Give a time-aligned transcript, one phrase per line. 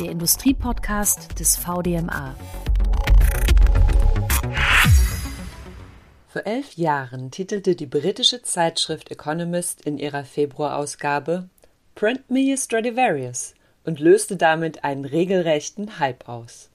[0.00, 2.34] der Industriepodcast des VDMA.
[6.28, 11.48] Vor elf Jahren titelte die britische Zeitschrift Economist in ihrer Februarausgabe
[11.94, 13.54] Print me a Stradivarius
[13.84, 16.68] und löste damit einen regelrechten Hype aus.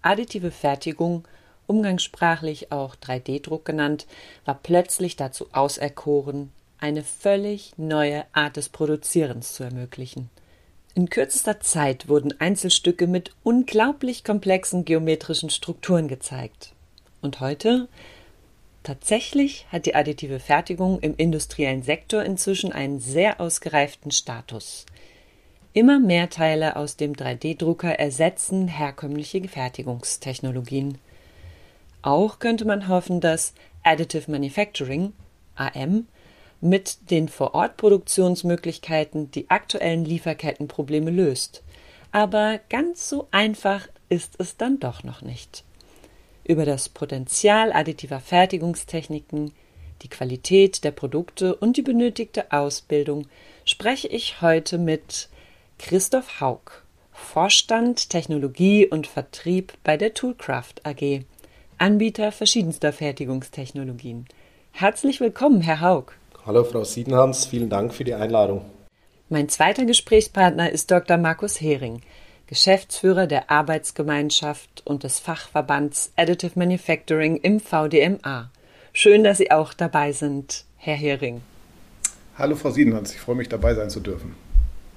[0.00, 1.28] Additive Fertigung,
[1.66, 4.06] umgangssprachlich auch 3D-Druck genannt,
[4.46, 10.30] war plötzlich dazu auserkoren, eine völlig neue Art des Produzierens zu ermöglichen.
[10.96, 16.72] In kürzester Zeit wurden Einzelstücke mit unglaublich komplexen geometrischen Strukturen gezeigt.
[17.20, 17.88] Und heute
[18.82, 24.86] Tatsächlich hat die additive Fertigung im industriellen Sektor inzwischen einen sehr ausgereiften Status.
[25.74, 30.96] Immer mehr Teile aus dem 3D-Drucker ersetzen herkömmliche Fertigungstechnologien.
[32.00, 33.52] Auch könnte man hoffen, dass
[33.82, 35.12] Additive Manufacturing
[35.56, 36.06] AM
[36.68, 41.62] mit den Vorortproduktionsmöglichkeiten die aktuellen Lieferkettenprobleme löst.
[42.12, 45.64] Aber ganz so einfach ist es dann doch noch nicht
[46.46, 49.52] über das Potenzial additiver Fertigungstechniken,
[50.02, 53.26] die Qualität der Produkte und die benötigte Ausbildung
[53.64, 55.28] spreche ich heute mit
[55.78, 61.22] Christoph Haug, Vorstand Technologie und Vertrieb bei der Toolcraft AG,
[61.78, 64.26] Anbieter verschiedenster Fertigungstechnologien.
[64.72, 66.12] Herzlich willkommen, Herr Haug.
[66.46, 68.60] Hallo, Frau Siedenhans, vielen Dank für die Einladung.
[69.28, 71.16] Mein zweiter Gesprächspartner ist Dr.
[71.16, 72.02] Markus Hering.
[72.46, 78.52] Geschäftsführer der Arbeitsgemeinschaft und des Fachverbands Additive Manufacturing im VDMA.
[78.92, 81.40] Schön, dass Sie auch dabei sind, Herr Hering.
[82.38, 84.36] Hallo Frau Siedenhans, ich freue mich dabei sein zu dürfen.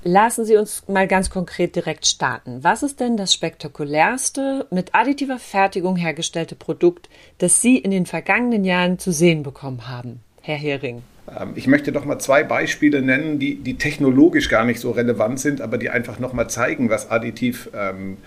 [0.03, 2.63] Lassen Sie uns mal ganz konkret direkt starten.
[2.63, 8.65] Was ist denn das spektakulärste mit additiver Fertigung hergestellte Produkt, das Sie in den vergangenen
[8.65, 11.01] Jahren zu sehen bekommen haben, Herr Hering?
[11.37, 15.39] Ähm, ich möchte doch mal zwei Beispiele nennen, die, die technologisch gar nicht so relevant
[15.39, 18.17] sind, aber die einfach noch mal zeigen, was additiv ähm,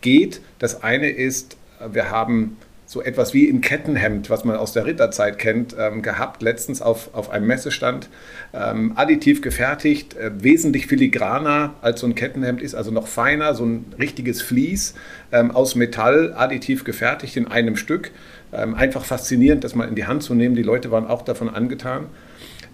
[0.00, 0.40] geht.
[0.58, 1.56] Das eine ist,
[1.92, 6.40] wir haben so etwas wie ein Kettenhemd, was man aus der Ritterzeit kennt, ähm, gehabt,
[6.40, 8.08] letztens auf, auf einem Messestand.
[8.54, 13.64] Ähm, additiv gefertigt, äh, wesentlich filigraner als so ein Kettenhemd ist, also noch feiner, so
[13.64, 14.94] ein richtiges Vlies
[15.32, 18.12] ähm, aus Metall, additiv gefertigt in einem Stück.
[18.52, 20.54] Ähm, einfach faszinierend, das mal in die Hand zu nehmen.
[20.54, 22.06] Die Leute waren auch davon angetan.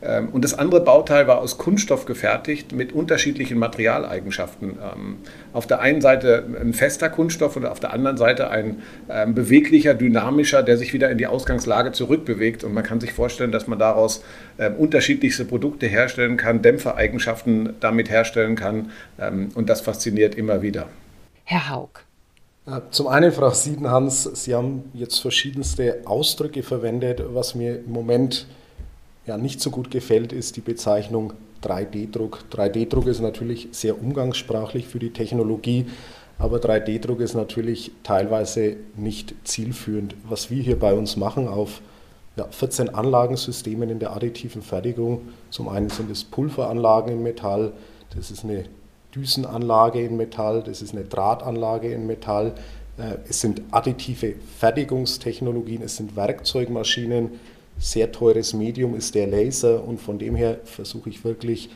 [0.03, 4.71] Ähm, und das andere Bauteil war aus Kunststoff gefertigt mit unterschiedlichen Materialeigenschaften.
[4.71, 5.19] Ähm,
[5.53, 9.95] auf der einen Seite ein fester Kunststoff und auf der anderen Seite ein ähm, beweglicher,
[9.95, 12.65] dynamischer, der sich wieder in die Ausgangslage zurückbewegt.
[12.65, 14.25] Und man kann sich vorstellen, dass man daraus
[14.79, 18.91] unterschiedlichste Produkte herstellen kann, Dämpfereigenschaften damit herstellen kann.
[19.55, 20.87] Und das fasziniert immer wieder.
[21.45, 22.05] Herr Haug.
[22.67, 28.47] Äh, zum einen, Frau Siedenhans, Sie haben jetzt verschiedenste Ausdrücke verwendet, was mir im Moment
[29.27, 32.45] ja nicht so gut gefällt, ist die Bezeichnung 3D-Druck.
[32.53, 35.87] 3D-Druck ist natürlich sehr umgangssprachlich für die Technologie,
[36.39, 40.17] aber 3D-Druck ist natürlich teilweise nicht zielführend.
[40.29, 41.81] Was wir hier bei uns machen auf
[42.37, 47.73] ja, 14 Anlagensystemen in der additiven Fertigung, zum einen sind es Pulveranlagen in Metall,
[48.17, 48.65] das ist eine
[49.15, 52.55] Düsenanlage in Metall, das ist eine Drahtanlage in Metall,
[52.97, 57.33] äh, es sind additive Fertigungstechnologien, es sind Werkzeugmaschinen,
[57.83, 61.69] sehr teures Medium ist der Laser und von dem her versuche ich wirklich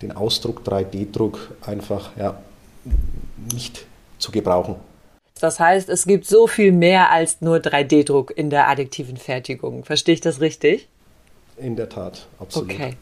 [0.00, 2.40] den Ausdruck 3D-Druck einfach ja,
[3.52, 3.84] nicht
[4.18, 4.76] zu gebrauchen.
[5.38, 9.84] Das heißt, es gibt so viel mehr als nur 3D-Druck in der additiven Fertigung.
[9.84, 10.88] Verstehe ich das richtig?
[11.56, 12.72] In der Tat, absolut.
[12.72, 12.96] Okay.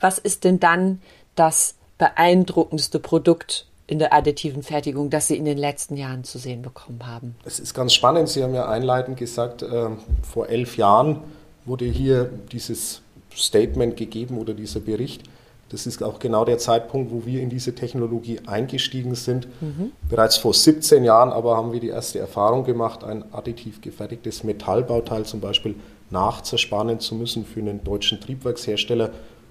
[0.00, 1.00] Was ist denn dann
[1.34, 6.60] das beeindruckendste Produkt in der additiven Fertigung, das Sie in den letzten Jahren zu sehen
[6.60, 7.36] bekommen haben?
[7.44, 8.28] Es ist ganz spannend.
[8.28, 9.88] Sie haben ja einleitend gesagt, äh,
[10.22, 11.20] vor elf Jahren
[11.66, 13.02] wurde hier dieses
[13.34, 15.22] Statement gegeben oder dieser Bericht.
[15.70, 19.48] Das ist auch genau der Zeitpunkt, wo wir in diese Technologie eingestiegen sind.
[19.60, 19.92] Mhm.
[20.08, 25.24] Bereits vor 17 Jahren aber haben wir die erste Erfahrung gemacht, ein additiv gefertigtes Metallbauteil
[25.24, 25.74] zum Beispiel
[26.10, 29.10] nachzerspannen zu müssen für einen deutschen Triebwerkshersteller.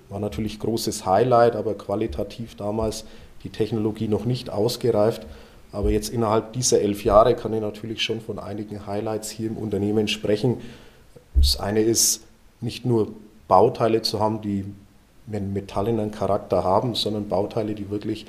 [0.09, 3.05] War natürlich großes Highlight, aber qualitativ damals
[3.43, 5.25] die Technologie noch nicht ausgereift.
[5.71, 9.57] Aber jetzt innerhalb dieser elf Jahre kann ich natürlich schon von einigen Highlights hier im
[9.57, 10.61] Unternehmen sprechen.
[11.35, 12.21] Das eine ist,
[12.61, 13.09] nicht nur
[13.47, 14.65] Bauteile zu haben, die
[15.31, 18.25] einen metallenen Charakter haben, sondern Bauteile, die wirklich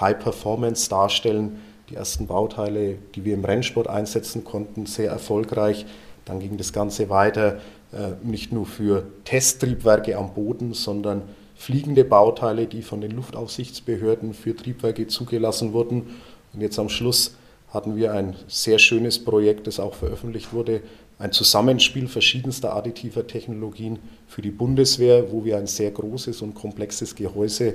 [0.00, 1.60] High Performance darstellen.
[1.90, 5.86] Die ersten Bauteile, die wir im Rennsport einsetzen konnten, sehr erfolgreich.
[6.24, 7.60] Dann ging das Ganze weiter,
[7.92, 11.22] äh, nicht nur für Testtriebwerke am Boden, sondern
[11.54, 16.14] fliegende Bauteile, die von den Luftaufsichtsbehörden für Triebwerke zugelassen wurden.
[16.52, 17.36] Und jetzt am Schluss
[17.72, 20.82] hatten wir ein sehr schönes Projekt, das auch veröffentlicht wurde,
[21.18, 27.14] ein Zusammenspiel verschiedenster additiver Technologien für die Bundeswehr, wo wir ein sehr großes und komplexes
[27.14, 27.74] Gehäuse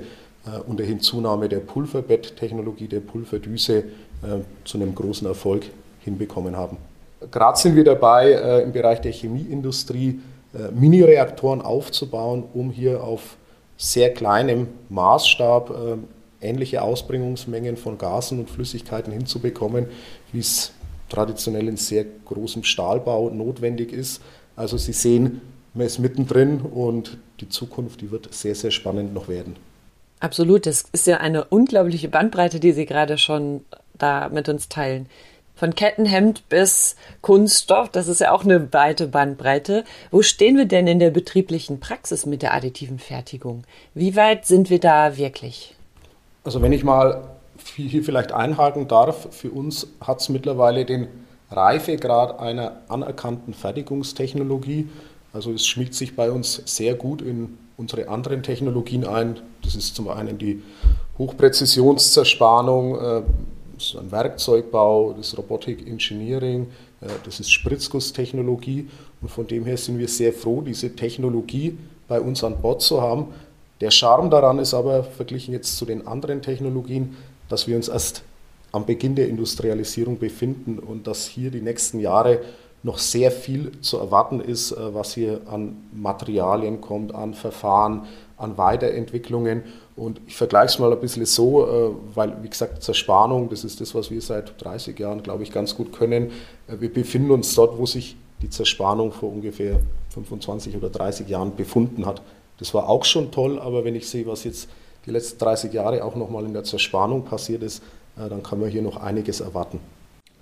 [0.66, 3.84] und der Hinzunahme der Pulverbetttechnologie, der Pulverdüse
[4.64, 5.66] zu einem großen Erfolg
[6.00, 6.76] hinbekommen haben.
[7.30, 10.20] Gerade sind wir dabei, im Bereich der Chemieindustrie
[10.72, 13.36] Mini-Reaktoren aufzubauen, um hier auf
[13.76, 15.98] sehr kleinem Maßstab
[16.42, 19.86] ähnliche Ausbringungsmengen von Gasen und Flüssigkeiten hinzubekommen,
[20.32, 20.72] wie es
[21.10, 24.22] traditionell in sehr großem Stahlbau notwendig ist.
[24.56, 25.42] Also Sie sehen,
[25.74, 29.56] man ist mittendrin und die Zukunft, die wird sehr, sehr spannend noch werden.
[30.20, 33.64] Absolut, das ist ja eine unglaubliche Bandbreite, die Sie gerade schon
[33.94, 35.06] da mit uns teilen.
[35.54, 39.84] Von Kettenhemd bis Kunststoff, das ist ja auch eine weite Bandbreite.
[40.10, 43.64] Wo stehen wir denn in der betrieblichen Praxis mit der additiven Fertigung?
[43.92, 45.74] Wie weit sind wir da wirklich?
[46.44, 47.28] Also wenn ich mal
[47.76, 51.08] hier vielleicht einhaken darf, für uns hat es mittlerweile den
[51.50, 54.88] Reifegrad einer anerkannten Fertigungstechnologie.
[55.32, 59.40] Also es schmiegt sich bei uns sehr gut in unsere anderen Technologien ein.
[59.62, 60.62] Das ist zum einen die
[61.18, 63.22] Hochpräzisionszerspannung, äh,
[63.74, 66.66] das ist ein Werkzeugbau, das ist Robotic Engineering,
[67.00, 68.88] äh, das ist Spritzgusstechnologie.
[69.20, 73.00] Und von dem her sind wir sehr froh, diese Technologie bei uns an Bord zu
[73.00, 73.28] haben.
[73.80, 77.16] Der Charme daran ist aber, verglichen jetzt zu den anderen Technologien,
[77.50, 78.22] dass wir uns erst
[78.72, 82.40] am Beginn der Industrialisierung befinden und dass hier die nächsten Jahre
[82.82, 88.06] noch sehr viel zu erwarten ist, äh, was hier an Materialien kommt, an Verfahren,
[88.38, 89.64] an Weiterentwicklungen.
[89.96, 93.82] Und ich vergleiche es mal ein bisschen so, äh, weil, wie gesagt, Zerspannung, das ist
[93.82, 96.30] das, was wir seit 30 Jahren, glaube ich, ganz gut können.
[96.68, 99.80] Äh, wir befinden uns dort, wo sich die Zerspannung vor ungefähr
[100.14, 102.22] 25 oder 30 Jahren befunden hat.
[102.58, 104.68] Das war auch schon toll, aber wenn ich sehe, was jetzt
[105.06, 107.82] die letzten 30 Jahre auch nochmal in der Zerspannung passiert ist,
[108.16, 109.80] äh, dann kann man hier noch einiges erwarten.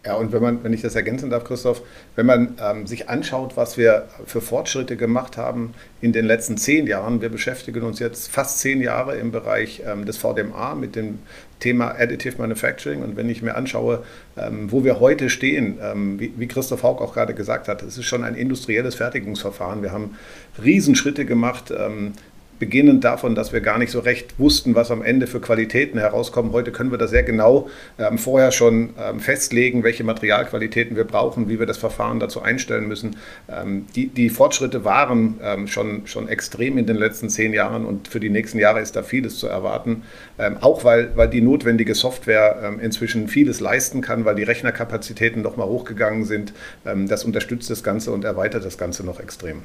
[0.07, 1.83] Ja, und wenn man, wenn ich das ergänzen darf, Christoph,
[2.15, 6.87] wenn man ähm, sich anschaut, was wir für Fortschritte gemacht haben in den letzten zehn
[6.87, 11.19] Jahren, wir beschäftigen uns jetzt fast zehn Jahre im Bereich ähm, des VDMA mit dem
[11.59, 13.03] Thema Additive Manufacturing.
[13.03, 14.05] Und wenn ich mir anschaue,
[14.37, 17.99] ähm, wo wir heute stehen, ähm, wie, wie, Christoph Haug auch gerade gesagt hat, es
[17.99, 19.83] ist schon ein industrielles Fertigungsverfahren.
[19.83, 20.17] Wir haben
[20.63, 22.13] Riesenschritte gemacht ähm,
[22.59, 26.53] beginnend davon, dass wir gar nicht so recht wussten, was am Ende für Qualitäten herauskommen.
[26.53, 27.69] Heute können wir das sehr genau
[27.99, 32.89] ähm, vorher schon ähm, festlegen, welche Materialqualitäten wir brauchen, wie wir das Verfahren dazu einstellen
[32.89, 33.17] müssen.
[33.49, 38.09] Ähm, die, die, Fortschritte waren ähm, schon, schon extrem in den letzten zehn Jahren und
[38.09, 40.03] für die nächsten Jahre ist da vieles zu erwarten.
[40.39, 45.43] Ähm, auch weil, weil die notwendige Software ähm, inzwischen vieles leisten kann, weil die Rechnerkapazitäten
[45.43, 46.53] noch mal hochgegangen sind.
[46.85, 49.63] das unterstützt das Ganze und erweitert das Ganze noch extrem.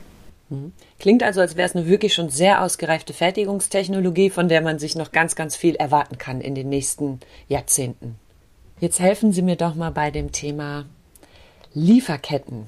[0.49, 0.73] Mhm.
[0.99, 4.95] Klingt also, als wäre es eine wirklich schon sehr ausgereifte Fertigungstechnologie, von der man sich
[4.95, 8.15] noch ganz, ganz viel erwarten kann in den nächsten Jahrzehnten.
[8.79, 10.85] Jetzt helfen Sie mir doch mal bei dem Thema
[11.73, 12.67] Lieferketten.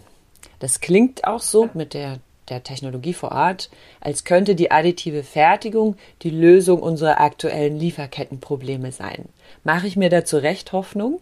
[0.60, 2.20] Das klingt auch so mit der,
[2.50, 3.70] der Technologie vor Ort,
[4.00, 9.26] als könnte die additive Fertigung die Lösung unserer aktuellen Lieferkettenprobleme sein.
[9.64, 11.20] Mache ich mir dazu recht Hoffnung?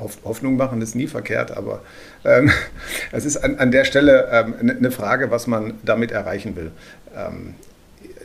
[0.00, 1.82] Hoffnung machen ist nie verkehrt, aber
[2.24, 2.50] ähm,
[3.12, 6.72] es ist an, an der Stelle ähm, eine Frage, was man damit erreichen will.
[7.16, 7.54] Ähm,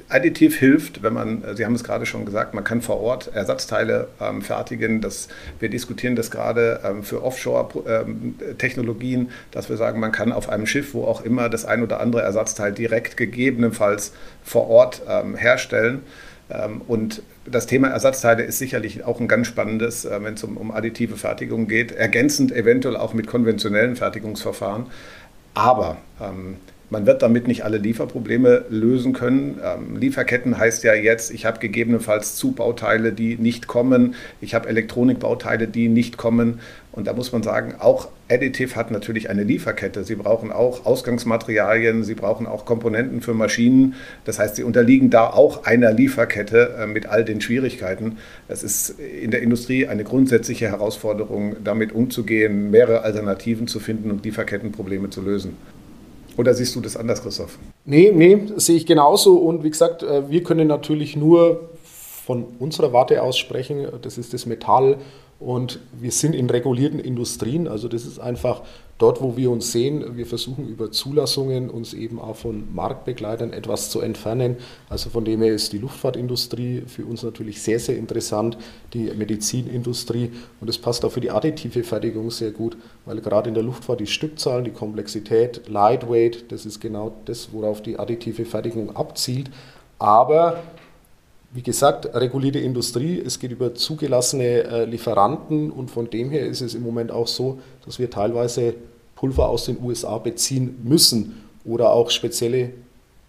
[0.08, 4.10] Additiv hilft, wenn man, Sie haben es gerade schon gesagt, man kann vor Ort Ersatzteile
[4.22, 5.02] ähm, fertigen.
[5.02, 5.30] Das,
[5.60, 10.68] wir diskutieren das gerade ähm, für Offshore-Technologien, ähm, dass wir sagen, man kann auf einem
[10.68, 14.14] Schiff, wo auch immer, das ein oder andere Ersatzteil direkt gegebenenfalls
[14.44, 16.04] vor Ort ähm, herstellen.
[16.50, 20.58] Ähm, und das Thema Ersatzteile ist sicherlich auch ein ganz spannendes, äh, wenn es um,
[20.58, 24.88] um additive Fertigung geht, ergänzend eventuell auch mit konventionellen Fertigungsverfahren.
[25.54, 26.58] Aber ähm,
[26.90, 29.60] man wird damit nicht alle Lieferprobleme lösen können.
[29.64, 34.16] Ähm, Lieferketten heißt ja jetzt, ich habe gegebenenfalls Zubauteile, die nicht kommen.
[34.42, 36.60] Ich habe Elektronikbauteile, die nicht kommen.
[36.92, 40.04] Und da muss man sagen, auch Additive hat natürlich eine Lieferkette.
[40.04, 43.96] Sie brauchen auch Ausgangsmaterialien, sie brauchen auch Komponenten für Maschinen.
[44.24, 48.18] Das heißt, sie unterliegen da auch einer Lieferkette äh, mit all den Schwierigkeiten.
[48.48, 54.24] Es ist in der Industrie eine grundsätzliche Herausforderung, damit umzugehen, mehrere Alternativen zu finden und
[54.24, 55.58] Lieferkettenprobleme zu lösen.
[56.38, 57.58] Oder siehst du das anders, Christoph?
[57.86, 59.38] Nee, nee, sehe ich genauso.
[59.38, 61.70] Und wie gesagt, äh, wir können natürlich nur
[62.26, 63.88] von unserer Warte aus sprechen.
[64.02, 64.98] Das ist das Metall
[65.40, 68.62] und wir sind in regulierten Industrien, also das ist einfach
[68.98, 70.16] dort, wo wir uns sehen.
[70.16, 74.58] Wir versuchen über Zulassungen uns eben auch von Marktbegleitern etwas zu entfernen.
[74.90, 78.58] Also von dem her ist die Luftfahrtindustrie für uns natürlich sehr, sehr interessant,
[78.94, 83.54] die Medizinindustrie und es passt auch für die additive Fertigung sehr gut, weil gerade in
[83.54, 88.96] der Luftfahrt die Stückzahlen, die Komplexität, Lightweight, das ist genau das, worauf die additive Fertigung
[88.96, 89.50] abzielt.
[90.00, 90.64] Aber
[91.56, 96.60] wie gesagt, regulierte Industrie, es geht über zugelassene äh, Lieferanten und von dem her ist
[96.60, 98.76] es im Moment auch so, dass wir teilweise
[99.16, 102.72] Pulver aus den USA beziehen müssen oder auch spezielle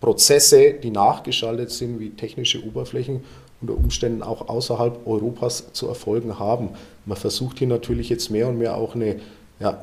[0.01, 3.21] Prozesse, die nachgeschaltet sind, wie technische Oberflächen.
[3.63, 6.71] unter Umständen auch außerhalb Europas zu erfolgen haben.
[7.07, 9.21] Man versucht hier natürlich jetzt mehr und mehr auch eine
[9.59, 9.83] ja,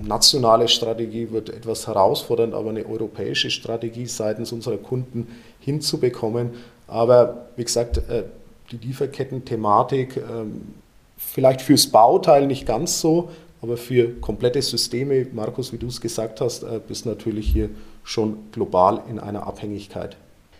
[0.00, 5.28] nationale Strategie wird etwas herausfordernd, aber eine europäische Strategie seitens unserer Kunden
[5.60, 6.50] hinzubekommen.
[6.92, 8.24] Aber wie gesagt, äh,
[8.70, 10.74] die Lieferketten-Thematik, ähm,
[11.16, 13.30] vielleicht fürs Bauteil nicht ganz so,
[13.62, 17.70] aber für komplette Systeme, Markus, wie du es gesagt hast, äh, bist natürlich hier
[18.04, 20.16] schon global in einer Abhängigkeit.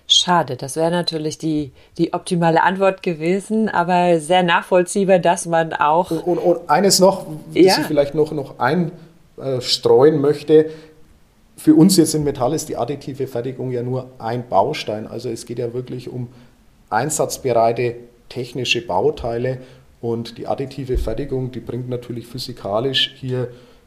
[0.07, 6.11] Schade, das wäre natürlich die, die optimale Antwort gewesen, aber sehr nachvollziehbar, dass man auch.
[6.11, 7.77] Und, und, und eines noch, das ja.
[7.81, 10.71] ich vielleicht noch, noch einstreuen möchte.
[11.62, 15.07] Für uns jetzt in Metall ist die additive Fertigung ja nur ein Baustein.
[15.07, 16.26] Also es geht ja wirklich um
[16.90, 17.95] einsatzbereite
[18.28, 19.59] technische Bauteile
[20.00, 23.47] und die additive Fertigung, die bringt natürlich physikalisch hier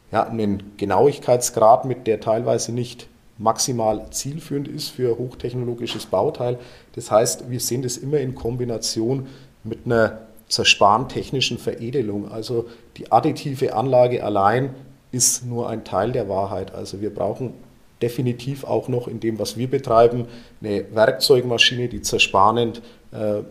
[0.10, 6.58] ja, einen Genauigkeitsgrad mit, der teilweise nicht maximal zielführend ist für hochtechnologisches Bauteil.
[6.94, 9.27] Das heißt, wir sehen das immer in Kombination
[9.65, 12.32] mit einer zersparentechnischen Veredelung.
[12.32, 14.70] Also die additive Anlage allein
[15.12, 16.74] ist nur ein Teil der Wahrheit.
[16.74, 17.65] Also wir brauchen
[18.06, 20.26] definitiv auch noch in dem, was wir betreiben,
[20.62, 23.42] eine Werkzeugmaschine, die zersparend äh,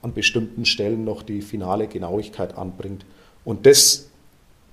[0.00, 3.04] an bestimmten Stellen noch die finale Genauigkeit anbringt.
[3.44, 4.06] Und das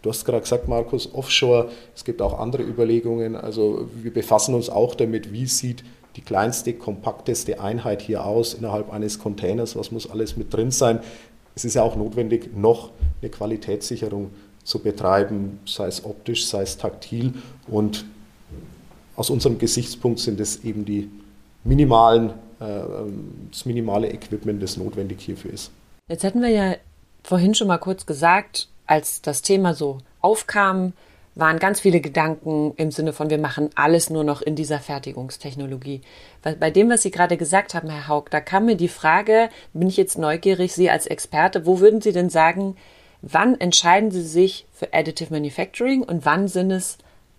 [0.03, 3.35] Du hast gerade gesagt, Markus, Offshore, es gibt auch andere Überlegungen.
[3.35, 5.83] Also wir befassen uns auch damit, wie sieht
[6.15, 10.99] die kleinste, kompakteste Einheit hier aus innerhalb eines Containers, was muss alles mit drin sein.
[11.55, 12.91] Es ist ja auch notwendig, noch
[13.21, 14.29] eine Qualitätssicherung
[14.63, 17.33] zu betreiben, sei es optisch, sei es taktil.
[17.67, 18.05] Und
[19.17, 21.09] aus unserem Gesichtspunkt sind es eben die
[21.65, 22.29] minimalen,
[22.61, 22.79] äh,
[23.51, 25.71] das minimale Equipment, das notwendig hierfür ist.
[26.07, 26.75] Jetzt hatten wir ja
[27.23, 30.93] vorhin schon mal kurz gesagt, als das Thema so aufkam,
[31.35, 36.01] waren ganz viele Gedanken im Sinne von, wir machen alles nur noch in dieser Fertigungstechnologie.
[36.41, 39.87] Bei dem, was Sie gerade gesagt haben, Herr Haug, da kam mir die Frage, bin
[39.87, 42.75] ich jetzt neugierig, Sie als Experte, wo würden Sie denn sagen,
[43.21, 46.97] wann entscheiden Sie sich für Additive Manufacturing und wann sind es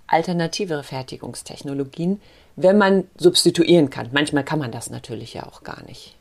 [0.08, 2.20] alternative Fertigungstechnologien,
[2.56, 4.08] wenn man substituieren kann?
[4.12, 6.16] Manchmal kann man das natürlich ja auch gar nicht.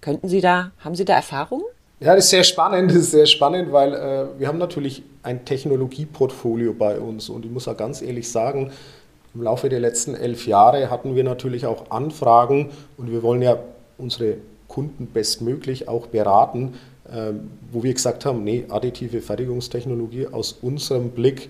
[0.00, 1.64] Könnten Sie da, haben Sie da Erfahrungen?
[2.00, 5.44] Ja, das ist sehr spannend, das ist sehr spannend, weil äh, wir haben natürlich ein
[5.44, 8.70] Technologieportfolio bei uns und ich muss auch ganz ehrlich sagen,
[9.34, 13.58] im Laufe der letzten elf Jahre hatten wir natürlich auch Anfragen und wir wollen ja
[13.98, 14.36] unsere
[14.68, 16.74] Kunden bestmöglich auch beraten,
[17.10, 17.32] äh,
[17.72, 21.48] wo wir gesagt haben, nee, additive Fertigungstechnologie aus unserem Blick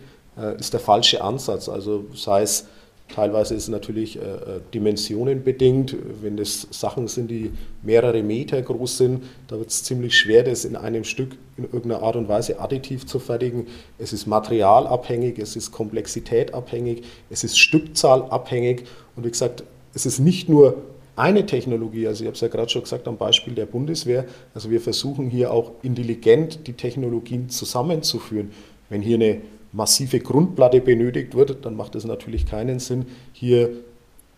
[0.59, 1.69] ist der falsche Ansatz.
[1.69, 2.67] Also sei es
[3.15, 5.97] Teilweise ist es natürlich äh, äh, dimensionenbedingt.
[6.21, 7.53] Wenn das Sachen sind, die
[7.83, 12.03] mehrere Meter groß sind, da wird es ziemlich schwer, das in einem Stück in irgendeiner
[12.03, 13.67] Art und Weise additiv zu fertigen.
[13.99, 18.85] Es ist materialabhängig, es ist komplexitätabhängig, es ist stückzahlabhängig.
[19.17, 19.65] Und wie gesagt,
[19.95, 20.77] es ist nicht nur
[21.17, 24.71] eine Technologie, also ich habe es ja gerade schon gesagt am Beispiel der Bundeswehr, also
[24.71, 28.53] wir versuchen hier auch intelligent die Technologien zusammenzuführen.
[28.89, 29.41] Wenn hier eine
[29.79, 33.71] massive Grundplatte benötigt wird, dann macht es natürlich keinen Sinn, hier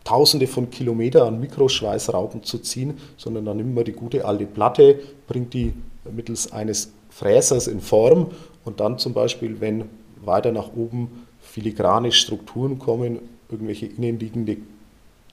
[0.03, 4.99] Tausende von Kilometern an Mikroschweißraupen zu ziehen, sondern dann nimmt man die gute alte Platte,
[5.27, 5.75] bringt die
[6.11, 8.29] mittels eines Fräsers in Form
[8.65, 9.85] und dann zum Beispiel, wenn
[10.25, 13.19] weiter nach oben filigrane Strukturen kommen,
[13.51, 14.57] irgendwelche innenliegende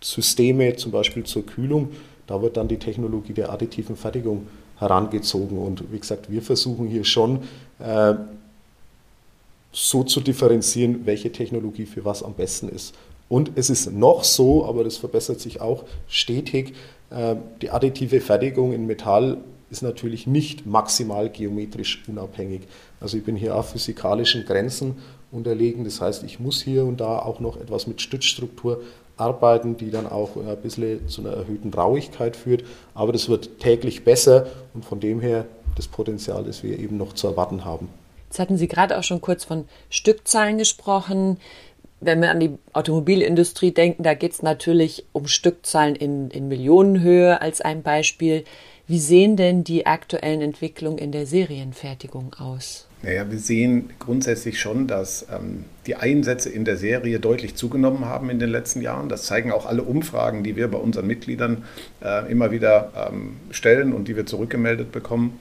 [0.02, 1.90] Systeme, zum Beispiel zur Kühlung,
[2.28, 4.48] da wird dann die Technologie der additiven Fertigung
[4.80, 5.58] herangezogen.
[5.58, 7.40] Und wie gesagt, wir versuchen hier schon
[7.80, 8.16] äh,
[9.77, 12.96] so zu differenzieren, welche Technologie für was am besten ist.
[13.29, 16.74] Und es ist noch so, aber das verbessert sich auch stetig,
[17.12, 19.38] äh, die additive Fertigung in Metall
[19.69, 22.62] ist natürlich nicht maximal geometrisch unabhängig.
[23.00, 24.96] Also ich bin hier auf physikalischen Grenzen
[25.31, 25.84] unterlegen.
[25.84, 28.81] Das heißt, ich muss hier und da auch noch etwas mit Stützstruktur
[29.17, 32.63] arbeiten, die dann auch ein bisschen zu einer erhöhten Rauigkeit führt.
[32.96, 37.13] Aber das wird täglich besser und von dem her das Potenzial, das wir eben noch
[37.13, 37.89] zu erwarten haben.
[38.29, 41.38] Jetzt hatten Sie gerade auch schon kurz von Stückzahlen gesprochen.
[42.00, 47.41] Wenn wir an die Automobilindustrie denken, da geht es natürlich um Stückzahlen in, in Millionenhöhe
[47.41, 48.43] als ein Beispiel.
[48.86, 52.88] Wie sehen denn die aktuellen Entwicklungen in der Serienfertigung aus?
[53.03, 58.29] Naja, wir sehen grundsätzlich schon, dass ähm, die Einsätze in der Serie deutlich zugenommen haben
[58.29, 59.10] in den letzten Jahren.
[59.10, 61.63] Das zeigen auch alle Umfragen, die wir bei unseren Mitgliedern
[62.03, 65.39] äh, immer wieder ähm, stellen und die wir zurückgemeldet bekommen.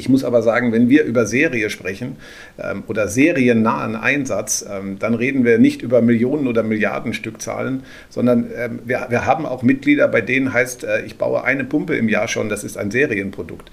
[0.00, 2.16] Ich muss aber sagen, wenn wir über Serie sprechen
[2.58, 8.46] ähm, oder seriennahen Einsatz, ähm, dann reden wir nicht über Millionen oder Milliarden Stückzahlen, sondern
[8.56, 12.08] ähm, wir, wir haben auch Mitglieder, bei denen heißt, äh, ich baue eine Pumpe im
[12.08, 13.70] Jahr schon, das ist ein Serienprodukt.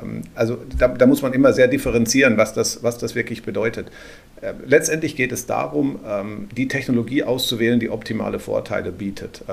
[0.00, 3.88] Ähm, also da, da, muss man immer sehr differenzieren, was das, was das wirklich bedeutet.
[4.40, 9.44] Äh, letztendlich geht es darum, ähm, die Technologie auszuwählen, die optimale Vorteile bietet.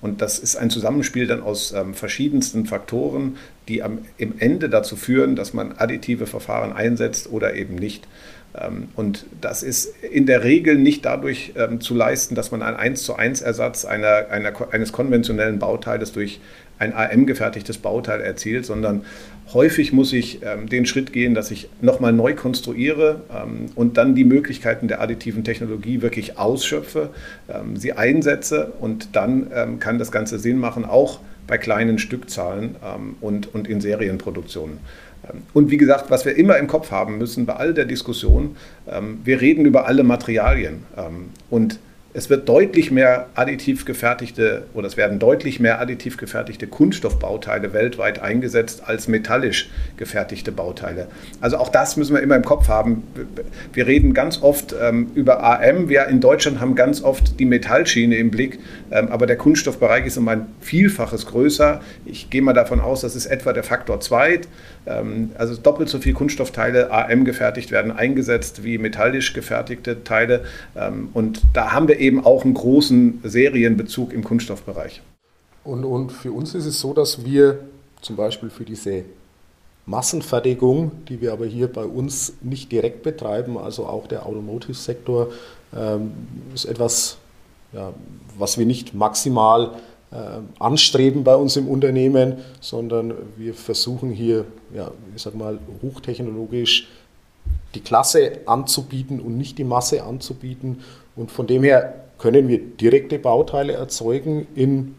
[0.00, 3.36] Und das ist ein Zusammenspiel dann aus ähm, verschiedensten Faktoren,
[3.68, 8.08] die am, im Ende dazu führen, dass man additive Verfahren einsetzt oder eben nicht.
[8.58, 12.76] Ähm, und das ist in der Regel nicht dadurch ähm, zu leisten, dass man einen
[12.76, 16.40] 1 zu 1 Ersatz einer, einer, eines konventionellen Bauteiles durch
[16.80, 19.04] ein AM-gefertigtes Bauteil erzielt, sondern
[19.52, 24.14] häufig muss ich ähm, den Schritt gehen, dass ich nochmal neu konstruiere ähm, und dann
[24.14, 27.10] die Möglichkeiten der additiven Technologie wirklich ausschöpfe,
[27.48, 32.76] ähm, sie einsetze und dann ähm, kann das Ganze Sinn machen, auch bei kleinen Stückzahlen
[32.82, 34.78] ähm, und, und in Serienproduktionen.
[35.30, 38.56] Ähm, und wie gesagt, was wir immer im Kopf haben müssen bei all der Diskussion,
[39.22, 40.82] wir reden über alle Materialien
[41.48, 41.78] und
[42.12, 48.20] es wird deutlich mehr additiv gefertigte oder es werden deutlich mehr additiv gefertigte Kunststoffbauteile weltweit
[48.20, 51.06] eingesetzt als metallisch gefertigte Bauteile.
[51.40, 53.04] Also auch das müssen wir immer im Kopf haben.
[53.72, 55.88] Wir reden ganz oft ähm, über AM.
[55.88, 58.58] Wir in Deutschland haben ganz oft die Metallschiene im Blick,
[58.90, 61.80] ähm, aber der Kunststoffbereich ist um ein Vielfaches größer.
[62.06, 64.40] Ich gehe mal davon aus, das ist etwa der Faktor 2.
[64.86, 70.44] Ähm, also doppelt so viel Kunststoffteile AM gefertigt werden eingesetzt wie metallisch gefertigte Teile.
[70.76, 75.02] Ähm, und da haben wir eben auch einen großen Serienbezug im Kunststoffbereich.
[75.64, 77.60] Und, und für uns ist es so, dass wir
[78.00, 79.04] zum Beispiel für diese
[79.86, 85.28] Massenfertigung, die wir aber hier bei uns nicht direkt betreiben, also auch der Automotive-Sektor,
[85.76, 86.12] ähm,
[86.54, 87.18] ist etwas,
[87.72, 87.92] ja,
[88.38, 89.72] was wir nicht maximal
[90.58, 96.88] anstreben bei uns im Unternehmen, sondern wir versuchen hier, ja, ich sag mal, hochtechnologisch
[97.74, 100.82] die Klasse anzubieten und nicht die Masse anzubieten.
[101.14, 104.94] Und von dem her können wir direkte Bauteile erzeugen in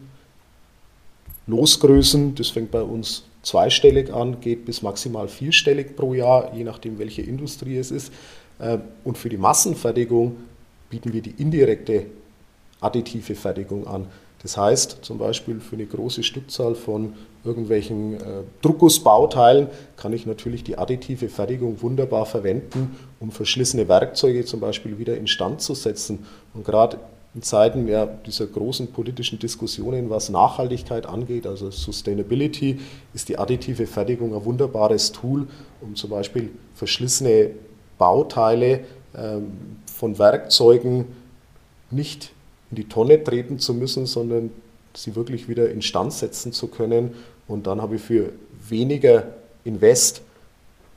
[1.48, 2.36] Losgrößen.
[2.36, 7.22] Das fängt bei uns zweistellig an, geht bis maximal vierstellig pro Jahr, je nachdem, welche
[7.22, 8.13] Industrie es ist.
[8.60, 10.38] Äh, und für die Massenfertigung
[10.89, 12.06] bieten wir die indirekte
[12.80, 14.08] additive Fertigung an.
[14.42, 18.20] Das heißt zum Beispiel für eine große Stückzahl von irgendwelchen äh,
[18.62, 19.68] Druckgussbauteilen
[19.98, 25.62] kann ich natürlich die additive Fertigung wunderbar verwenden, um verschlissene Werkzeuge zum Beispiel wieder instand
[25.62, 26.25] zu setzen.
[26.54, 27.00] Und gerade
[27.34, 32.80] in Zeiten ja, dieser großen politischen Diskussionen, was Nachhaltigkeit angeht, also Sustainability,
[33.14, 35.48] ist die additive Fertigung ein wunderbares Tool,
[35.80, 37.51] um zum Beispiel verschlissene
[37.98, 38.82] Bauteile
[39.16, 41.06] ähm, von Werkzeugen
[41.90, 42.32] nicht
[42.72, 44.51] in die Tonne treten zu müssen, sondern
[44.96, 47.14] sie wirklich wieder instand setzen zu können.
[47.48, 48.31] Und dann habe ich für
[48.68, 49.27] weniger
[49.64, 50.22] Invest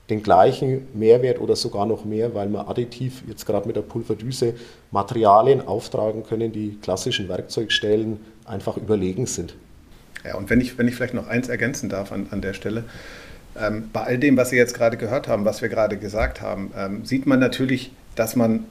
[0.09, 4.53] den gleichen Mehrwert oder sogar noch mehr, weil wir additiv jetzt gerade mit der Pulverdüse
[4.91, 9.55] Materialien auftragen können, die klassischen Werkzeugstellen einfach überlegen sind.
[10.23, 12.83] Ja, und wenn ich, wenn ich vielleicht noch eins ergänzen darf an, an der Stelle,
[13.59, 16.71] ähm, bei all dem, was Sie jetzt gerade gehört haben, was wir gerade gesagt haben,
[16.77, 18.65] ähm, sieht man natürlich, dass man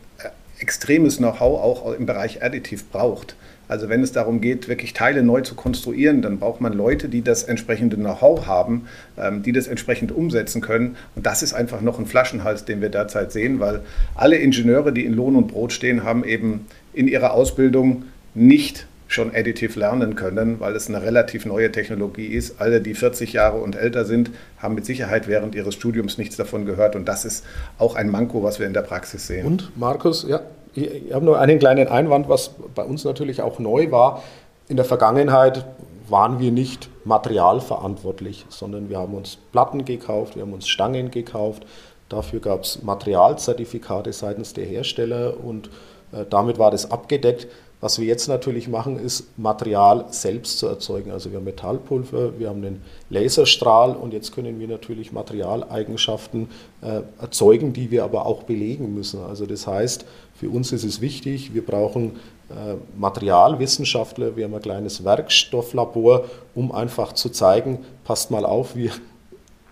[0.59, 3.37] extremes Know-how auch im Bereich Additiv braucht.
[3.67, 7.23] Also wenn es darum geht, wirklich Teile neu zu konstruieren, dann braucht man Leute, die
[7.23, 8.87] das entsprechende Know-how haben,
[9.19, 10.97] ähm, die das entsprechend umsetzen können.
[11.17, 13.81] Und das ist einfach noch ein Flaschenhals, den wir derzeit sehen, weil
[14.14, 19.35] alle Ingenieure, die in Lohn und Brot stehen, haben eben in ihrer Ausbildung nicht schon
[19.35, 22.61] additiv lernen können, weil es eine relativ neue Technologie ist.
[22.61, 26.66] Alle, die 40 Jahre und älter sind, haben mit Sicherheit während ihres Studiums nichts davon
[26.66, 26.96] gehört.
[26.96, 27.44] Und das ist
[27.79, 29.46] auch ein Manko, was wir in der Praxis sehen.
[29.46, 30.40] Und Markus, ja,
[30.74, 34.22] ich habe nur einen kleinen Einwand, was bei uns natürlich auch neu war.
[34.68, 35.64] In der Vergangenheit
[36.09, 41.64] waren wir nicht materialverantwortlich, sondern wir haben uns Platten gekauft, wir haben uns Stangen gekauft.
[42.09, 45.69] Dafür gab es Materialzertifikate seitens der Hersteller und
[46.12, 47.49] äh, damit war das abgedeckt.
[47.81, 51.11] Was wir jetzt natürlich machen, ist Material selbst zu erzeugen.
[51.11, 56.49] Also wir haben Metallpulver, wir haben einen Laserstrahl und jetzt können wir natürlich Materialeigenschaften
[56.81, 59.21] äh, erzeugen, die wir aber auch belegen müssen.
[59.21, 62.12] Also das heißt, für uns ist es wichtig, wir brauchen
[62.49, 68.93] äh, Materialwissenschaftler, wir haben ein kleines Werkstofflabor, um einfach zu zeigen, passt mal auf, wir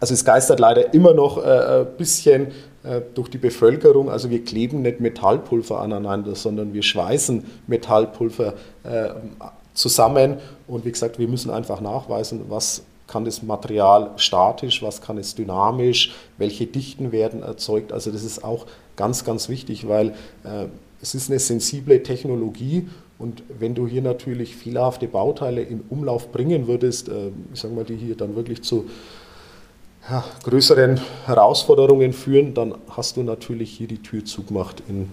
[0.03, 2.49] also es geistert leider immer noch äh, ein bisschen
[2.83, 4.11] äh, durch die Bevölkerung.
[4.11, 9.11] Also wir kleben nicht Metallpulver aneinander, sondern wir schweißen Metallpulver äh,
[9.75, 10.39] zusammen.
[10.67, 15.37] Und wie gesagt, wir müssen einfach nachweisen, was kann das Material statisch, was kann es
[15.37, 17.93] dynamisch, welche Dichten werden erzeugt.
[17.93, 20.09] Also das ist auch ganz, ganz wichtig, weil
[20.43, 20.67] äh,
[21.01, 22.89] es ist eine sensible Technologie
[23.21, 27.85] und wenn du hier natürlich fehlerhafte Bauteile in Umlauf bringen würdest, äh, ich sage mal,
[27.85, 28.87] die hier dann wirklich zu
[30.09, 35.11] ja, größeren Herausforderungen führen, dann hast du natürlich hier die Tür zugemacht in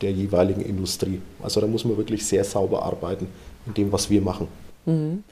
[0.00, 1.22] der jeweiligen Industrie.
[1.42, 3.28] Also da muss man wirklich sehr sauber arbeiten
[3.66, 4.48] in dem, was wir machen.
[4.84, 5.24] Mhm.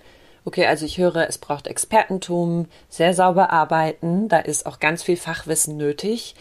[0.44, 5.16] Okay, also ich höre, es braucht Expertentum, sehr sauber arbeiten, da ist auch ganz viel
[5.16, 6.34] Fachwissen nötig.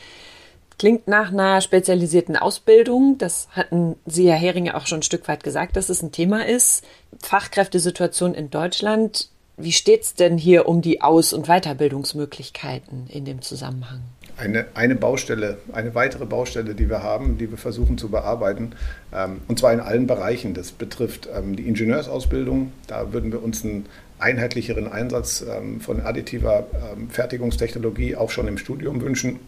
[0.77, 3.17] Klingt nach einer spezialisierten Ausbildung.
[3.17, 6.45] Das hatten Sie, Herr Hering, auch schon ein Stück weit gesagt, dass es ein Thema
[6.45, 6.85] ist.
[7.21, 9.27] Fachkräftesituation in Deutschland.
[9.61, 13.99] Wie steht es denn hier um die Aus- und Weiterbildungsmöglichkeiten in dem Zusammenhang?
[14.37, 18.71] Eine, eine Baustelle, eine weitere Baustelle, die wir haben, die wir versuchen zu bearbeiten,
[19.13, 20.53] ähm, und zwar in allen Bereichen.
[20.53, 22.71] Das betrifft ähm, die Ingenieursausbildung.
[22.87, 28.57] Da würden wir uns einen einheitlicheren Einsatz ähm, von additiver ähm, Fertigungstechnologie auch schon im
[28.57, 29.41] Studium wünschen.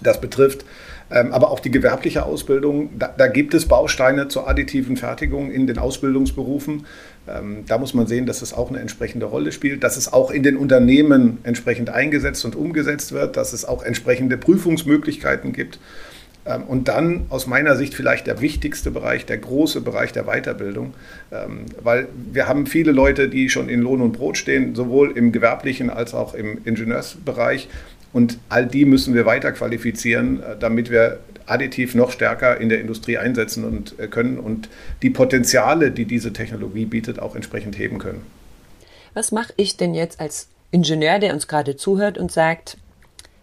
[0.00, 0.64] Das betrifft
[1.10, 2.90] ähm, aber auch die gewerbliche Ausbildung.
[2.98, 6.86] Da, da, gibt es Bausteine zur additiven Fertigung in den Ausbildungsberufen.
[7.28, 10.30] Ähm, da muss man sehen, dass es auch eine entsprechende Rolle spielt, dass es auch
[10.30, 15.78] in den Unternehmen entsprechend eingesetzt und umgesetzt wird, dass es auch entsprechende Prüfungsmöglichkeiten gibt.
[16.46, 20.94] Ähm, und dann aus meiner Sicht vielleicht der wichtigste Bereich, der große Bereich der Weiterbildung,
[21.82, 25.90] weil wir haben viele Leute, die schon in Lohn und Brot stehen, sowohl im gewerblichen
[25.90, 27.68] als auch im Ingenieursbereich.
[28.14, 32.80] Und all die müssen wir weiter qualifizieren, äh, damit wir additiv noch stärker in der
[32.80, 34.68] Industrie einsetzen und äh, können und
[35.02, 38.24] die Potenziale, die diese Technologie bietet, auch entsprechend heben können.
[39.14, 42.78] Was mache ich denn jetzt als Ingenieur, der uns gerade zuhört und sagt,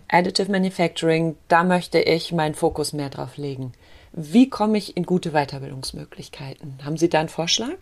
[0.09, 3.71] Additive Manufacturing, da möchte ich meinen Fokus mehr drauf legen.
[4.11, 6.79] Wie komme ich in gute Weiterbildungsmöglichkeiten?
[6.83, 7.77] Haben Sie da einen Vorschlag?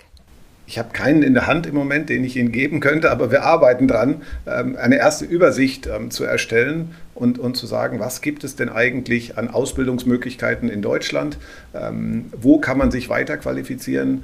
[0.68, 3.42] Ich habe keinen in der Hand im Moment, den ich Ihnen geben könnte, aber wir
[3.42, 8.44] arbeiten dran, ähm, eine erste Übersicht ähm, zu erstellen und, und zu sagen, was gibt
[8.44, 11.38] es denn eigentlich an Ausbildungsmöglichkeiten in Deutschland?
[11.74, 14.24] Ähm, wo kann man sich weiter qualifizieren?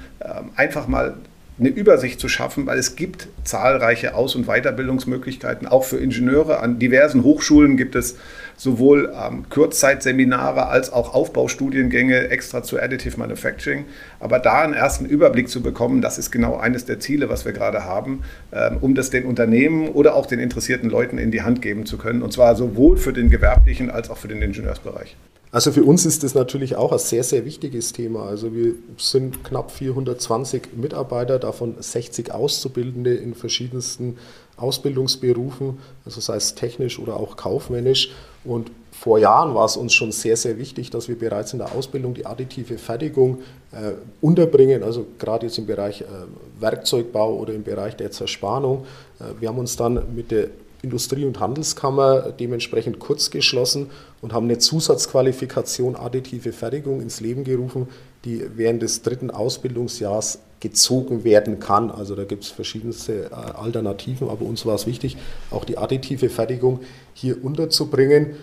[0.55, 1.15] Einfach mal
[1.57, 6.59] eine Übersicht zu schaffen, weil es gibt zahlreiche Aus- und Weiterbildungsmöglichkeiten, auch für Ingenieure.
[6.59, 8.17] An diversen Hochschulen gibt es
[8.57, 13.85] sowohl ähm, Kurzzeitseminare als auch Aufbaustudiengänge extra zu Additive Manufacturing.
[14.19, 17.53] Aber da einen ersten Überblick zu bekommen, das ist genau eines der Ziele, was wir
[17.53, 21.61] gerade haben, ähm, um das den Unternehmen oder auch den interessierten Leuten in die Hand
[21.61, 22.21] geben zu können.
[22.21, 25.15] Und zwar sowohl für den gewerblichen als auch für den Ingenieursbereich.
[25.55, 28.25] Also für uns ist das natürlich auch ein sehr, sehr wichtiges Thema.
[28.25, 34.17] Also wir sind knapp 420 Mitarbeiter, davon 60 Auszubildende in verschiedensten
[34.57, 38.11] Ausbildungsberufen, also sei es technisch oder auch kaufmännisch.
[38.43, 41.73] Und vor Jahren war es uns schon sehr, sehr wichtig, dass wir bereits in der
[41.73, 43.37] Ausbildung die additive Fertigung
[43.71, 46.05] äh, unterbringen, also gerade jetzt im Bereich äh,
[46.59, 48.85] Werkzeugbau oder im Bereich der Zerspannung.
[49.21, 50.49] Äh, wir haben uns dann mit der
[50.85, 53.89] Industrie- und Handelskammer dementsprechend kurz geschlossen
[54.21, 57.87] und haben eine Zusatzqualifikation additive Fertigung ins Leben gerufen,
[58.23, 61.91] die während des dritten Ausbildungsjahres gezogen werden kann.
[61.91, 65.17] Also da gibt es verschiedenste äh, Alternativen, aber uns war es wichtig,
[65.51, 66.79] auch die additive Fertigung
[67.13, 68.35] hier unterzubringen.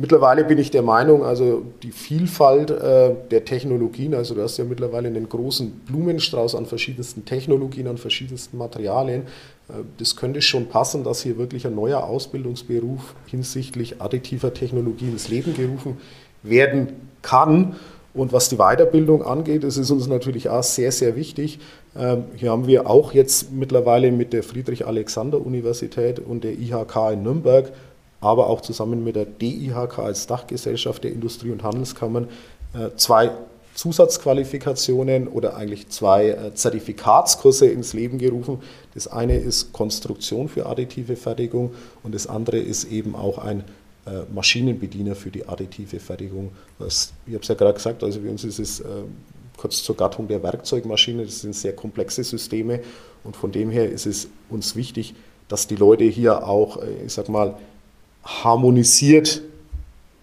[0.00, 4.64] Mittlerweile bin ich der Meinung, also die Vielfalt äh, der Technologien, also du hast ja
[4.64, 9.24] mittlerweile einen großen Blumenstrauß an verschiedensten Technologien, an verschiedensten Materialien.
[9.68, 15.28] Äh, das könnte schon passen, dass hier wirklich ein neuer Ausbildungsberuf hinsichtlich additiver Technologie ins
[15.28, 15.98] Leben gerufen
[16.42, 16.88] werden
[17.20, 17.76] kann.
[18.14, 21.58] Und was die Weiterbildung angeht, das ist uns natürlich auch sehr, sehr wichtig.
[21.94, 27.70] Ähm, hier haben wir auch jetzt mittlerweile mit der Friedrich-Alexander-Universität und der IHK in Nürnberg
[28.20, 32.28] aber auch zusammen mit der DIHK als Dachgesellschaft der Industrie- und Handelskammern
[32.74, 33.32] äh, zwei
[33.74, 38.58] Zusatzqualifikationen oder eigentlich zwei äh, Zertifikatskurse ins Leben gerufen.
[38.94, 43.64] Das eine ist Konstruktion für additive Fertigung und das andere ist eben auch ein
[44.06, 46.50] äh, Maschinenbediener für die additive Fertigung.
[46.78, 48.82] ich habe es ja gerade gesagt, also für uns ist es
[49.56, 52.80] kurz zur Gattung der Werkzeugmaschine, das sind sehr komplexe Systeme
[53.24, 55.14] und von dem her ist es uns wichtig,
[55.48, 57.56] dass die Leute hier auch, ich sag mal,
[58.24, 59.42] harmonisiert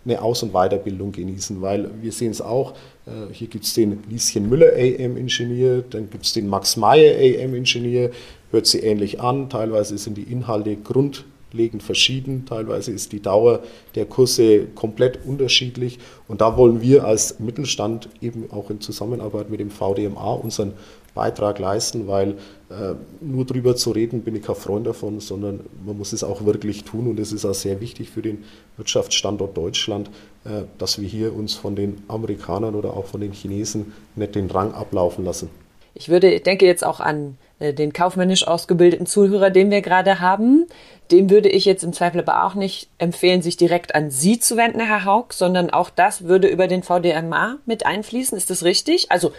[0.05, 2.73] eine Aus- und Weiterbildung genießen, weil wir sehen es auch,
[3.05, 8.11] äh, hier gibt es den Lieschen Müller AM-Ingenieur, dann gibt es den Max Meyer AM-Ingenieur,
[8.51, 13.63] hört sie ähnlich an, teilweise sind die Inhalte grundlegend verschieden, teilweise ist die Dauer
[13.95, 19.59] der Kurse komplett unterschiedlich und da wollen wir als Mittelstand eben auch in Zusammenarbeit mit
[19.59, 20.73] dem VDMA unseren
[21.17, 22.37] Beitrag leisten, weil
[22.69, 26.45] äh, nur drüber zu reden, bin ich kein Freund davon, sondern man muss es auch
[26.45, 28.43] wirklich tun und es ist auch sehr wichtig für den
[28.77, 30.11] Wirtschaftsstandort Deutschland,
[30.45, 34.51] äh, dass wir hier uns von den Amerikanern oder auch von den Chinesen nicht den
[34.51, 35.49] Rang ablaufen lassen.
[35.95, 40.67] Ich würde, denke jetzt auch an äh, den kaufmännisch ausgebildeten Zuhörer, den wir gerade haben.
[41.09, 44.57] Dem würde ich jetzt im Zweifel aber auch nicht empfehlen, sich direkt an Sie zu
[44.57, 48.37] wenden, Herr Haug, sondern auch das würde über den VDMA mit einfließen.
[48.37, 49.11] Ist das richtig?
[49.11, 49.31] Also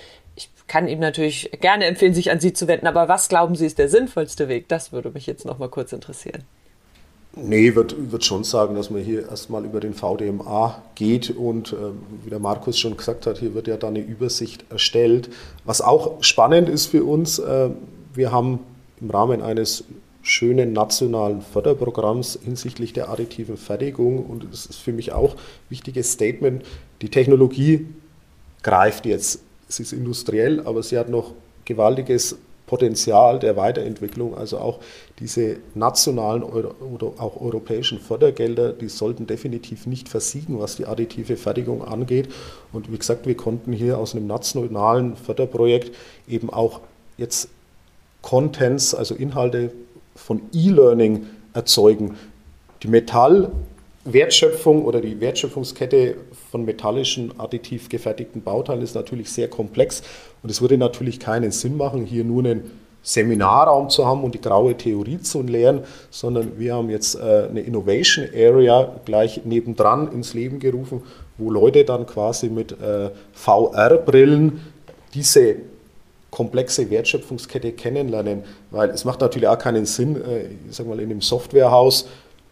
[0.68, 3.78] kann ihm natürlich gerne empfehlen, sich an Sie zu wenden, aber was glauben Sie ist
[3.78, 4.68] der sinnvollste Weg?
[4.68, 6.44] Das würde mich jetzt noch mal kurz interessieren.
[7.34, 11.72] Nee, ich würde würd schon sagen, dass man hier erstmal über den VDMA geht und
[11.72, 11.76] äh,
[12.24, 15.30] wie der Markus schon gesagt hat, hier wird ja dann eine Übersicht erstellt.
[15.64, 17.70] Was auch spannend ist für uns, äh,
[18.14, 18.60] wir haben
[19.00, 19.84] im Rahmen eines
[20.22, 24.26] schönen nationalen Förderprogramms hinsichtlich der additiven Fertigung.
[24.26, 26.64] Und es ist für mich auch ein wichtiges Statement.
[27.00, 27.86] Die Technologie
[28.62, 29.40] greift jetzt.
[29.68, 31.32] Es ist industriell, aber sie hat noch
[31.64, 32.36] gewaltiges
[32.68, 34.36] Potenzial der Weiterentwicklung.
[34.36, 34.78] Also auch
[35.18, 36.74] diese nationalen oder
[37.18, 42.28] auch europäischen Fördergelder, die sollten definitiv nicht versiegen, was die additive Fertigung angeht.
[42.72, 45.96] Und wie gesagt, wir konnten hier aus einem nationalen Förderprojekt
[46.28, 46.80] eben auch
[47.16, 47.48] jetzt
[48.22, 49.72] Contents, also Inhalte
[50.14, 52.16] von E-Learning erzeugen.
[52.82, 56.16] Die Metallwertschöpfung oder die Wertschöpfungskette
[56.50, 60.02] von metallischen additiv gefertigten Bauteilen ist natürlich sehr komplex.
[60.42, 62.70] Und es würde natürlich keinen Sinn machen, hier nur einen
[63.02, 65.80] Seminarraum zu haben und die graue Theorie zu lehren,
[66.10, 71.02] sondern wir haben jetzt äh, eine Innovation Area gleich nebendran ins Leben gerufen,
[71.38, 74.60] wo Leute dann quasi mit äh, VR-Brillen
[75.14, 75.56] diese
[76.30, 81.10] komplexe Wertschöpfungskette kennenlernen, weil es macht natürlich auch keinen Sinn, äh, ich sag mal, in
[81.10, 82.08] einem Softwarehaus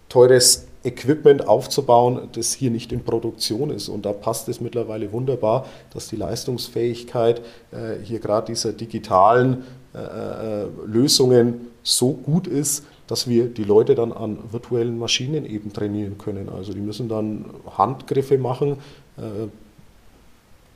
[0.09, 3.89] teures Equipment aufzubauen, das hier nicht in Produktion ist.
[3.89, 7.41] Und da passt es mittlerweile wunderbar, dass die Leistungsfähigkeit
[7.73, 14.13] äh, hier gerade dieser digitalen äh, Lösungen so gut ist, dass wir die Leute dann
[14.13, 16.49] an virtuellen Maschinen eben trainieren können.
[16.49, 17.45] Also die müssen dann
[17.79, 18.79] Handgriffe machen,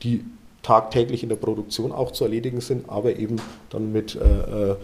[0.01, 0.23] die
[0.63, 3.37] tagtäglich in der Produktion auch zu erledigen sind, aber eben
[3.69, 4.75] dann mit äh, äh,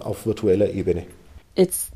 [0.00, 1.04] auf virtueller Ebene.
[1.56, 1.90] Jetzt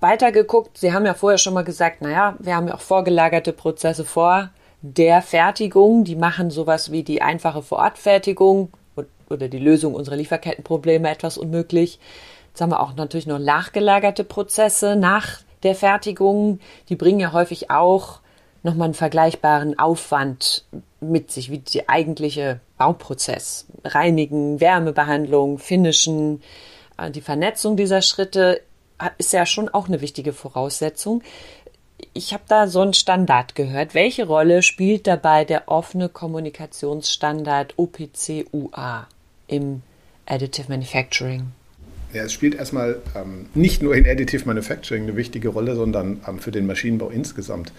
[0.00, 4.04] weitergeguckt, Sie haben ja vorher schon mal gesagt, naja, wir haben ja auch vorgelagerte Prozesse
[4.04, 4.50] vor
[4.82, 8.70] der Fertigung, die machen sowas wie die einfache Vorortfertigung
[9.30, 11.98] oder die Lösung unserer Lieferkettenprobleme etwas unmöglich.
[12.48, 16.60] Jetzt haben wir auch natürlich noch nachgelagerte Prozesse nach der Fertigung.
[16.88, 18.20] Die bringen ja häufig auch
[18.62, 20.64] nochmal einen vergleichbaren Aufwand
[21.00, 23.66] mit sich, wie der eigentliche Bauprozess.
[23.84, 26.42] Reinigen, Wärmebehandlung, Finishen,
[26.98, 28.60] äh, die Vernetzung dieser Schritte
[29.18, 31.22] ist ja schon auch eine wichtige Voraussetzung.
[32.12, 33.94] Ich habe da so einen Standard gehört.
[33.94, 39.06] Welche Rolle spielt dabei der offene Kommunikationsstandard OPC-UA
[39.46, 39.82] im
[40.26, 41.52] Additive Manufacturing?
[42.12, 46.38] Ja, es spielt erstmal ähm, nicht nur in Additive Manufacturing eine wichtige Rolle, sondern ähm,
[46.38, 47.72] für den Maschinenbau insgesamt.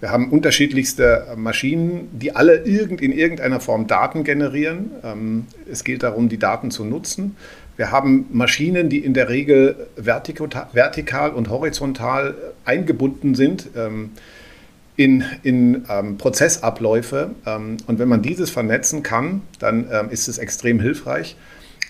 [0.00, 4.92] Wir haben unterschiedlichste Maschinen, die alle irgend, in irgendeiner Form Daten generieren.
[5.02, 7.36] Ähm, es geht darum, die Daten zu nutzen.
[7.78, 12.34] Wir haben Maschinen, die in der Regel vertikal und horizontal
[12.66, 14.10] eingebunden sind ähm,
[14.96, 17.30] in, in ähm, Prozessabläufe.
[17.44, 21.36] Und wenn man dieses vernetzen kann, dann ist es extrem hilfreich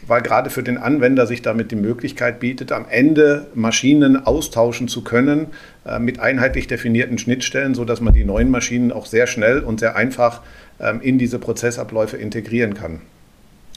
[0.07, 5.03] weil gerade für den Anwender sich damit die Möglichkeit bietet, am Ende Maschinen austauschen zu
[5.03, 5.48] können
[5.87, 9.96] äh, mit einheitlich definierten Schnittstellen, sodass man die neuen Maschinen auch sehr schnell und sehr
[9.96, 10.42] einfach
[10.81, 13.01] ähm, in diese Prozessabläufe integrieren kann.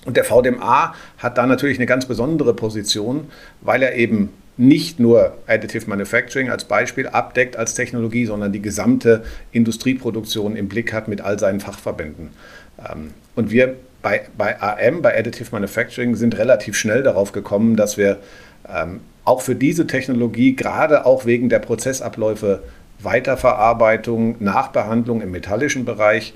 [0.05, 3.27] Und der VDMA hat da natürlich eine ganz besondere Position,
[3.61, 9.23] weil er eben nicht nur Additive Manufacturing als Beispiel abdeckt als Technologie, sondern die gesamte
[9.51, 12.29] Industrieproduktion im Blick hat mit all seinen Fachverbänden.
[12.79, 17.97] Ähm, und wir bei, bei AM, bei Additive Manufacturing, sind relativ schnell darauf gekommen, dass
[17.97, 18.19] wir
[18.67, 22.63] ähm, auch für diese Technologie, gerade auch wegen der Prozessabläufe,
[23.03, 26.33] Weiterverarbeitung, Nachbehandlung im metallischen Bereich,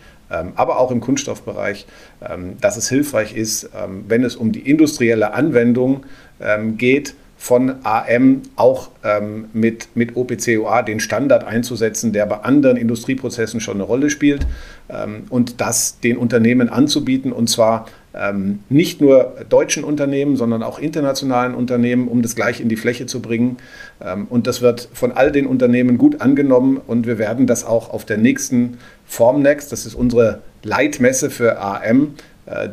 [0.56, 1.86] aber auch im Kunststoffbereich,
[2.28, 6.06] ähm, dass es hilfreich ist, ähm, wenn es um die industrielle Anwendung
[6.40, 12.76] ähm, geht, von AM auch ähm, mit, mit OPCOA den Standard einzusetzen, der bei anderen
[12.76, 14.48] Industrieprozessen schon eine Rolle spielt
[14.90, 20.80] ähm, und das den Unternehmen anzubieten und zwar ähm, nicht nur deutschen Unternehmen, sondern auch
[20.80, 23.58] internationalen Unternehmen, um das gleich in die Fläche zu bringen.
[24.04, 27.92] Ähm, und das wird von all den Unternehmen gut angenommen und wir werden das auch
[27.92, 32.16] auf der nächsten Formnext, das ist unsere Leitmesse für AM,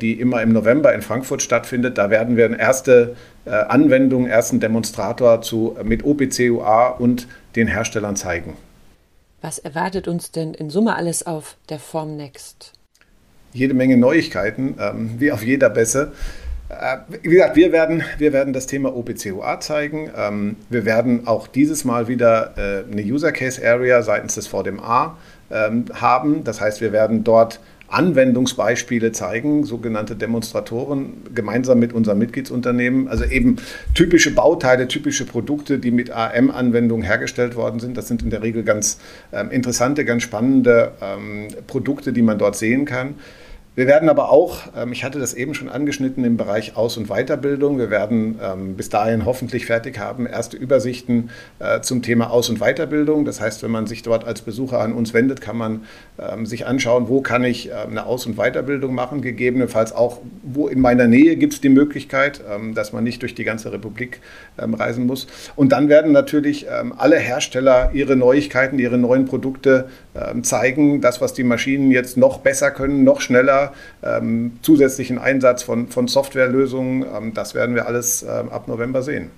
[0.01, 1.97] die immer im November in Frankfurt stattfindet.
[1.97, 8.17] Da werden wir eine erste äh, Anwendung, ersten Demonstrator zu, mit OPCUA und den Herstellern
[8.17, 8.57] zeigen.
[9.41, 12.73] Was erwartet uns denn in Summe alles auf der Form Next?
[13.53, 16.13] Jede Menge Neuigkeiten, ähm, wie auf jeder Bässe.
[16.69, 20.11] Äh, wie gesagt, wir werden, wir werden das Thema OPCUA zeigen.
[20.17, 25.17] Ähm, wir werden auch dieses Mal wieder äh, eine User Case Area seitens des VDMA
[25.51, 26.45] ähm, haben.
[26.45, 27.61] Das heißt, wir werden dort
[27.93, 33.09] Anwendungsbeispiele zeigen, sogenannte Demonstratoren, gemeinsam mit unserem Mitgliedsunternehmen.
[33.09, 33.57] Also eben
[33.95, 37.97] typische Bauteile, typische Produkte, die mit AM-Anwendungen hergestellt worden sind.
[37.97, 38.99] Das sind in der Regel ganz
[39.33, 43.15] ähm, interessante, ganz spannende ähm, Produkte, die man dort sehen kann.
[43.75, 47.09] Wir werden aber auch, ähm, ich hatte das eben schon angeschnitten, im Bereich Aus- und
[47.09, 52.51] Weiterbildung, wir werden ähm, bis dahin hoffentlich fertig haben, erste Übersichten äh, zum Thema Aus-
[52.51, 53.25] und Weiterbildung.
[53.25, 55.85] Das heißt, wenn man sich dort als Besucher an uns wendet, kann man
[56.19, 60.79] ähm, sich anschauen, wo kann ich eine Aus- und Weiterbildung machen, gegebenenfalls auch, wo in
[60.79, 62.43] meiner Nähe gibt es die Möglichkeit,
[62.75, 64.21] dass man nicht durch die ganze Republik
[64.59, 65.27] reisen muss.
[65.57, 69.89] Und dann werden natürlich alle Hersteller ihre Neuigkeiten, ihre neuen Produkte
[70.43, 73.62] zeigen, das, was die Maschinen jetzt noch besser können, noch schneller
[74.03, 77.05] ähm, zusätzlichen Einsatz von, von Softwarelösungen.
[77.15, 79.31] Ähm, das werden wir alles ähm, ab November sehen.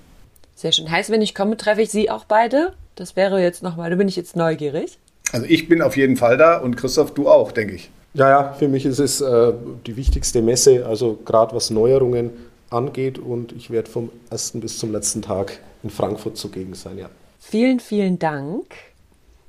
[0.55, 0.91] Sehr schön.
[0.91, 2.73] Heißt, wenn ich komme, treffe ich Sie auch beide?
[2.95, 4.99] Das wäre jetzt nochmal, da bin ich jetzt neugierig.
[5.33, 7.91] Also ich bin auf jeden Fall da und Christoph, du auch, denke ich.
[8.15, 9.53] Ja, ja, für mich ist es äh,
[9.87, 12.31] die wichtigste Messe, also gerade was Neuerungen
[12.71, 17.11] angeht und ich werde vom ersten bis zum letzten Tag in Frankfurt zugegen sein, ja.
[17.41, 18.67] Vielen, vielen Dank.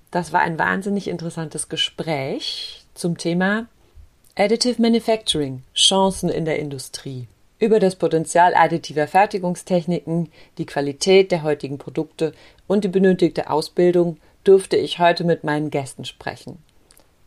[0.09, 3.67] Das war ein wahnsinnig interessantes Gespräch zum Thema
[4.37, 7.29] Additive Manufacturing Chancen in der Industrie.
[7.57, 12.33] Über das Potenzial additiver Fertigungstechniken, die Qualität der heutigen Produkte
[12.67, 16.57] und die benötigte Ausbildung durfte ich heute mit meinen Gästen sprechen.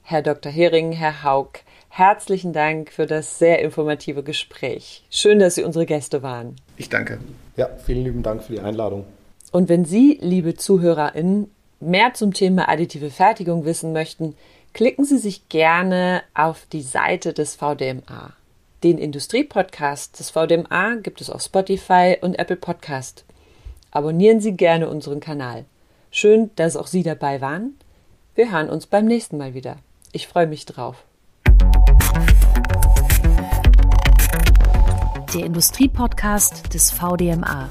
[0.03, 0.53] Herr Dr.
[0.53, 5.03] Hering, Herr Haug, herzlichen Dank für das sehr informative Gespräch.
[5.09, 6.57] Schön, dass Sie unsere Gäste waren.
[6.77, 7.21] Ich danke.
[7.57, 9.07] Ja, vielen lieben Dank für die Einladung.
[9.51, 14.35] Und wenn Sie, liebe ZuhörerInnen, mehr zum Thema additive Fertigung wissen möchten,
[14.73, 18.33] klicken Sie sich gerne auf die Seite des VDMA.
[18.85, 23.25] Den Industriepodcast des VDMA gibt es auf Spotify und Apple Podcast.
[23.91, 25.65] Abonnieren Sie gerne unseren Kanal.
[26.11, 27.77] Schön, dass auch Sie dabei waren.
[28.35, 29.79] Wir hören uns beim nächsten Mal wieder.
[30.13, 31.05] Ich freue mich drauf.
[35.35, 37.69] Der Industriepodcast des VDMA.